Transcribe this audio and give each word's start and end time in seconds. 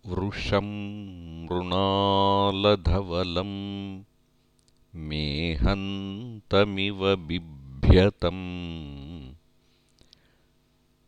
वृषं 0.06 1.44
मृणालधवलं 1.44 4.02
मेहन्तमिव 4.94 7.16
बिभ्यतम्। 7.16 9.32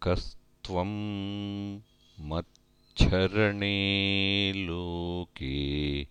कस्त्वं 0.03 0.93
मच्छरणे 2.21 3.77
लोके 4.57 6.07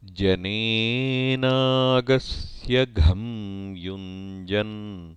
जनेनागस्य 0.05 2.87
घं 2.87 3.77
युञ्जन् 3.77 5.15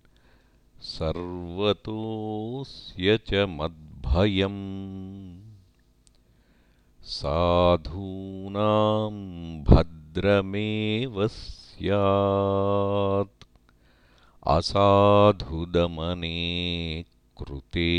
सर्वतोऽस्य 0.82 3.20
च 3.28 3.34
मद्भयम्। 3.34 5.42
साधूनां 7.04 9.64
भद्रमेव 9.64 11.28
स्यात् 11.28 13.46
असाधुदमने 14.48 16.38
कृते। 17.38 17.90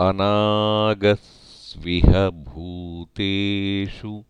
अनागस्विह 0.00 2.30
भूतेषु 2.30 4.24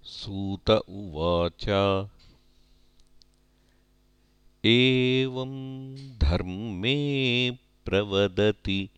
सूत 0.03 0.71
उवाच 0.71 1.67
एवं 4.68 5.49
धर्मे 6.18 6.96
प्रवदति। 7.85 8.88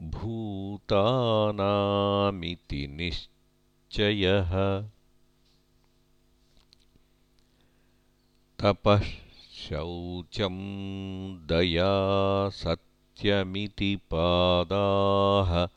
भूतानामिति 0.00 2.86
निश्चयः। 2.86 4.84
तपः 8.62 9.02
शौचं 9.52 10.56
दया 11.46 12.48
सत्यमिति 12.48 13.96
पादाः 13.96 15.68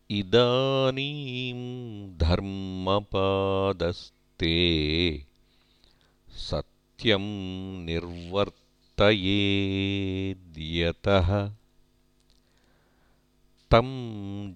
इदानीं 0.10 2.18
धर्मपादस्ते 2.18 4.56
सत्यं 6.30 7.26
निर्वर्त 7.86 8.67
येद्यतः 9.02 11.30
तं 13.72 13.88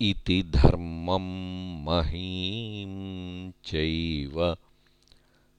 इति 0.00 0.42
धर्मं 0.42 1.84
महीं 1.84 3.52
चैव 3.64 4.56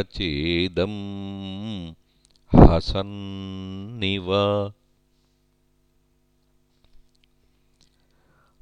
चेदं 0.02 0.94
हसन्निव। 2.56 4.32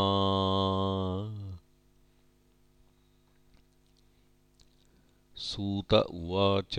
सूत 5.45 5.95
उवाच 5.95 6.77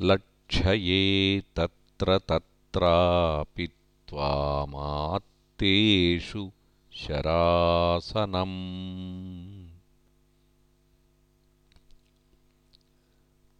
लक्षये 0.00 1.42
तत्र 1.56 2.18
तत्रापि 2.18 3.68
त्वामात्तेषु 4.08 6.50
शरासनम् 6.92 8.56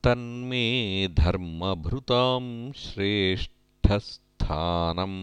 तन्मे 0.05 1.09
धर्मभृतां 1.09 2.73
श्रेष्ठस्थानं 2.73 5.15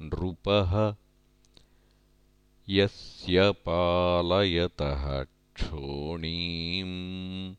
नृपः। 0.00 0.94
यस्य 2.68 3.52
पालयतः 3.52 5.24
क्षोणीम् 5.24 7.54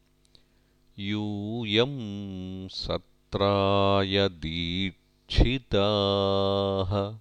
यूयं 0.99 2.67
सत्राय 2.67 4.29
दीक्षिताः। 4.29 7.19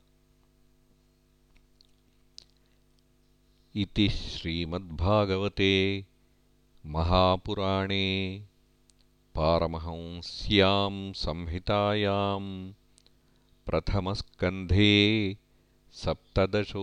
इति 3.77 4.09
श्रीमद्भागवते 4.09 6.05
महापुराणे 6.87 8.43
पारमहंस्यां 9.35 11.13
संहितायां 11.13 12.73
प्रथमस्कन्धे 13.67 14.91
सप्तदशोऽध्यायः 16.03 16.81